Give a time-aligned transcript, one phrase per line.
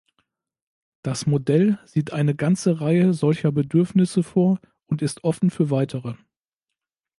[1.03, 6.15] Das Modell sieht eine ganze Reihe solcher Bedürfnisse vor und ist offen für weitere.